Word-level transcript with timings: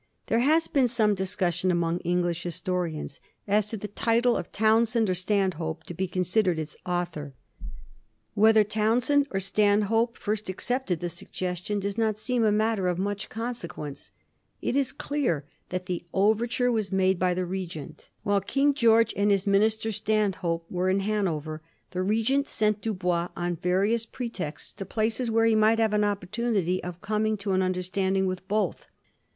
There 0.25 0.39
has 0.39 0.67
been 0.67 0.87
some 0.87 1.13
discussion 1.13 1.69
among 1.69 1.99
English 1.99 2.41
historians 2.41 3.19
as 3.47 3.67
to 3.67 3.77
the 3.77 3.87
title 3.87 4.35
of 4.35 4.51
Townshend 4.51 5.09
or 5.09 5.11
of 5.11 5.17
Stanhope 5.19 5.83
to 5.83 5.93
be 5.93 6.07
considered 6.07 6.57
its 6.57 6.75
author. 6.87 7.35
Whether 8.33 8.63
Digiti 8.63 8.65
zed 8.65 8.65
by 8.65 8.65
Google 8.65 8.65
1716. 8.65 8.65
DUBOIS. 8.65 8.71
205 8.73 8.73
Townshend 8.73 9.27
or 9.29 9.39
Stanhope 9.39 10.17
first 10.17 10.49
accepted 10.49 10.99
the 11.01 11.09
suggestion 11.09 11.79
does 11.79 11.97
not 11.99 12.17
seem 12.17 12.43
a 12.43 12.51
matter 12.51 12.87
of 12.87 12.97
much 12.97 13.29
consequence. 13.29 14.11
It 14.59 14.75
is 14.75 14.91
dear 14.93 15.45
that 15.69 15.85
the 15.85 16.03
overture 16.15 16.71
was 16.71 16.91
made 16.91 17.19
by 17.19 17.35
the 17.35 17.45
Regent. 17.45 18.09
While 18.23 18.41
King 18.41 18.73
George 18.73 19.13
and 19.15 19.29
his 19.29 19.45
minister 19.45 19.91
Stanhope 19.91 20.65
were 20.71 20.89
in 20.89 21.01
Hanover, 21.01 21.61
the 21.91 22.01
Regent 22.01 22.47
sent 22.47 22.81
Dubois, 22.81 23.27
on 23.37 23.55
various 23.55 24.07
pre 24.07 24.31
texts, 24.31 24.73
to 24.73 24.83
places 24.83 25.29
where 25.29 25.45
he 25.45 25.53
might 25.53 25.77
have 25.77 25.93
an 25.93 26.03
opportunity 26.03 26.83
of 26.83 27.01
coming 27.03 27.37
to 27.37 27.51
an 27.51 27.61
understanding 27.61 28.25
with 28.25 28.47
both. 28.47 28.87